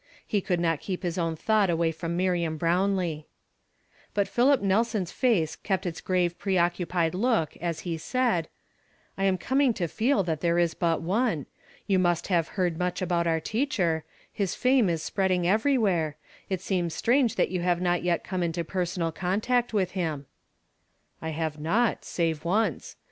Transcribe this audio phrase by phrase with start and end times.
[0.25, 3.27] He could not keep his own thought away from Miriam Brownlee.
[4.15, 8.47] But Philip Nelson's face kept its gr ive pre occupied look, as he said:"
[9.15, 11.45] I am coming to feel that there is but one.
[11.85, 14.03] You must have heard much about our teacher;
[14.33, 16.17] his fame is spreading everywhere;
[16.49, 20.25] it seems strange that you have not yet come into pei sonal contact with him.""
[21.21, 22.95] I have not, save once.